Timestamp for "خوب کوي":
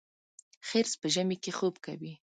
1.57-2.13